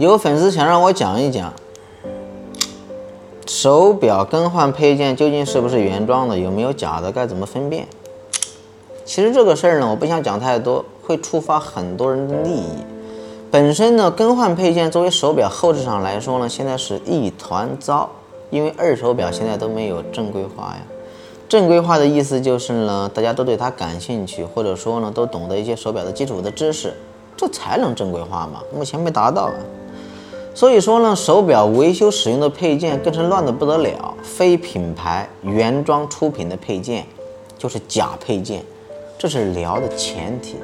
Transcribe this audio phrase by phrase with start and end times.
[0.00, 1.52] 有粉丝想让我讲一讲，
[3.46, 7.86] 手表更换配件究竟是不是原装的，有没有假的，该怎么分辨？
[9.04, 12.82] 其实这个事儿呢，我不想讲太多，会触发很多人的利益。
[13.50, 18.08] 本身呢，更换配件作为手表后市场来说呢，现在是一团糟，
[18.48, 20.80] 因为二手表现在都没有正规化呀。
[21.46, 26.94] 正规化的意思就是呢，大家都对它感兴趣，或者说呢，都懂得一些手表的基础的知识，
[27.36, 28.62] 这才能正规化嘛。
[28.74, 29.52] 目前没达到啊。
[30.54, 37.06] 所以说呢，手表维修使用的配件更是乱得不得了，非品牌原装出品的配件
[37.56, 38.64] 就是假配件。
[39.16, 40.56] 这是聊的前提，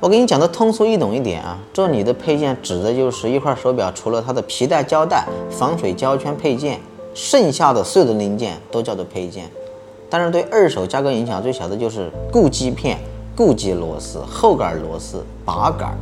[0.00, 1.56] 我给你讲的通俗易懂一点啊。
[1.72, 6.80] 这里的配件指的就是一块手表，除了它的皮带、胶带、防水胶圈配件，
[7.14, 9.48] 剩下的所有的零件都叫做配件。
[10.10, 12.98] 但是对二手价格影响最小的就是固机片、
[13.36, 15.96] 固机螺丝、后杆螺丝、把杆，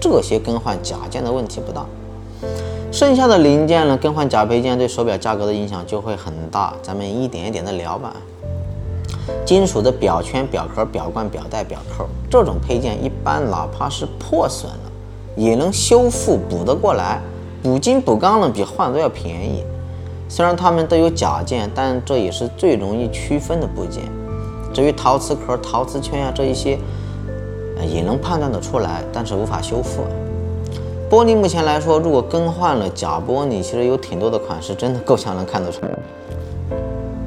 [0.00, 1.86] 这些更换假件的问题不大。
[2.92, 6.74] 剩下的零件呢，更换假配件对手表价格的影响就会很大。
[6.82, 8.14] 咱们一点一点的聊吧。
[9.44, 14.90] 金属的表圈、表壳、表冠、表带、表扣，这种配件一般哪怕是破损了，
[15.36, 17.20] 也能修复补得过来。
[17.62, 19.62] 补金补钢呢，比换都要便宜。
[20.28, 24.02] 虽然它们都有假件，但这也是最容易区分的部件。
[24.72, 26.78] 至于陶瓷壳、陶瓷圈啊这一些，
[27.86, 30.04] 也能判断得出来，但是无法修复。
[31.10, 35.90] 玻璃目前来说，如果更换了假玻璃，其实有挺多的款式真的够呛能看得出来。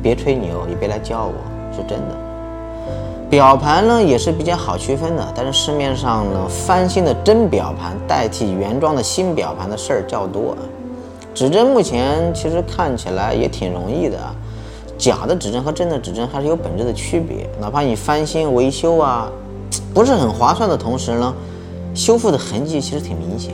[0.02, 1.34] 别吹牛，也别来叫我。
[1.76, 2.16] 是真的，
[3.30, 10.56] 表盘呢也是比较好区分的，但是市面上呢翻新的真表盘代替原装的新表盘的事儿较多。
[11.34, 14.18] 指针目前其实看起来也挺容易的，
[14.98, 17.50] 假的指针和真的指针还是有本质的区别。
[17.60, 19.30] 哪怕你翻新维修啊，
[19.94, 21.34] 不是很划算的同时呢，
[21.94, 23.54] 修复的痕迹其实挺明显。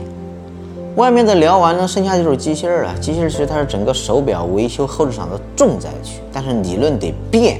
[1.00, 2.94] 外面的聊完了，剩下就是机芯儿了。
[3.00, 7.58] 机芯儿其实它是整个手表维修后市场的重灾区，但是理论得变。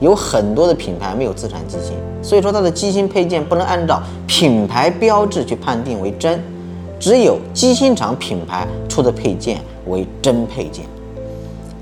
[0.00, 6.40] 有很多的品牌没有自产机芯，所以说它的机芯配件不能按照品牌标志去判定为真，
[6.98, 10.84] 只有机芯厂品牌出的配件为真配件。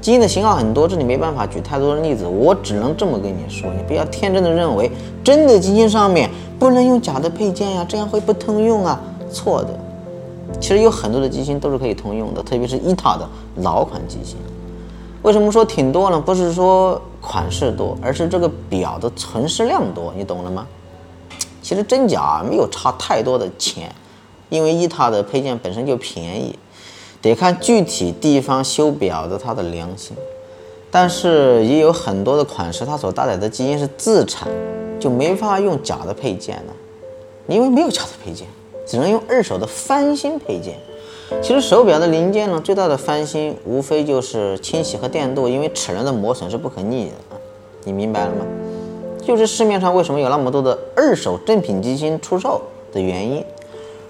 [0.01, 4.91] 机芯的型号很多，这里没办法举太多的例子，我只能这么跟你说，你不要天真的认为
[5.23, 9.01] 真的机芯上面不能用假的配件呀，这样会不通用啊？
[9.31, 9.71] 错的，
[10.61, 14.37] 其实有很多的机芯都是可以通用的，特别是伊塔的老款机芯。
[15.23, 16.21] 为什么说挺多呢？
[16.21, 20.67] 不是说款式多，而是这个表的存世量多，你懂了吗？
[21.63, 23.93] 其实真假没有差太多的钱，
[24.49, 26.59] 因为伊塔的配件本身就便宜，
[27.21, 30.17] 得看具体地方修表的它的良心。
[30.91, 34.49] 但是也有很多的款式，它所搭载的基因是自产，
[34.99, 36.73] 就没法用假的配件了，
[37.47, 38.47] 因为没有假的配件，
[38.87, 40.75] 只能用二手的翻新配件。
[41.41, 47.13] 其实手表的零件呢，最大的翻新无非就是清洗和电镀，因为齿轮的磨损是不可逆的，
[47.85, 48.45] 你明白了吗？
[49.23, 52.61] 就是市面上为什么有那么多的二手正品机芯出售
[52.93, 53.43] 的原因。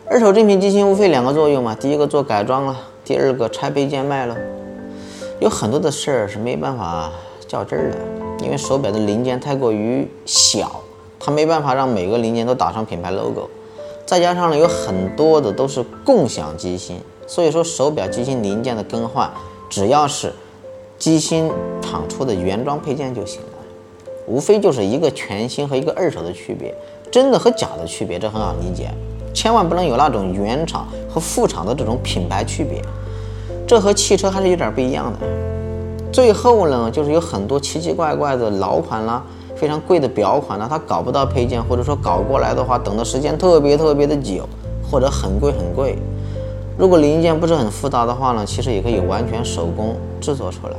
[0.08, 4.36] 二手正品机芯无非两个作用嘛，第一个做改装了，第二个拆配件卖了。
[5.38, 7.12] 有很多的事儿是没办法
[7.46, 7.98] 较真儿的，
[8.44, 10.80] 因为手表的零件太过于小，
[11.20, 13.48] 它没办法让每个零件都打上品牌 logo。
[14.12, 19.32] 再加上呢，有很多的都是共享机芯，所以说手表机芯零件的更换，
[19.70, 20.30] 只要是
[20.98, 21.50] 机芯
[21.80, 23.46] 厂出的原装配件就行了，
[24.26, 26.74] 无非就是一个全新和一个二手的区别，
[27.10, 28.90] 真的和假的区别，这很好理解，
[29.32, 32.82] 千万不能有那种原厂和副厂的这种品牌区别，
[33.66, 35.26] 这和汽车还是有点不一样的。
[36.12, 39.24] 最后呢，就是有很多奇奇怪怪的老款啦。
[39.62, 44.42] 非常贵的表款呢，它搞不到配件，或者说搞过来的话，等的时间特别特别的久，
[44.90, 45.96] 或者很贵很贵。
[46.76, 50.74] 如果零件不是很复杂的话呢，其实也可以完全手工制作出来。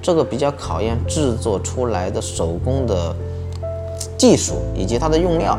[0.00, 3.14] 这个比较考验制作出来的手工的
[4.16, 5.58] 技术以及它的用料，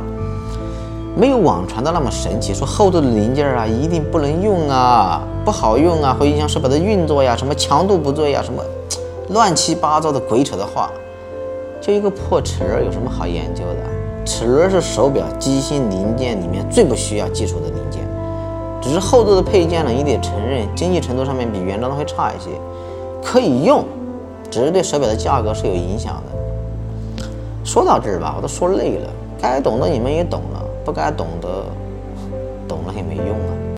[1.16, 2.56] 没有网传的那么神奇。
[2.56, 8.64] 说厚度的零件啊，一定不能用啊，不好用啊，会影响手表的运作呀，什么强度不对呀，什么
[9.30, 10.90] 乱七八糟的鬼扯的话。
[11.84, 14.24] 就一个破齿轮有什么好研究的？
[14.26, 18.02] 齿轮是手表机芯零件里面最不需要技术的零件，
[18.82, 22.52] 只是厚度的配件呢，你得承认经济程度上面比原装的会差一些，
[23.22, 23.84] 可以用，
[24.50, 27.26] 只是对手表的价格是有影响的。
[27.66, 29.10] 说到这儿吧，我都说累了，
[29.42, 31.50] 该懂的你们也懂了，不该懂的，
[32.66, 33.52] 懂了也没用啊。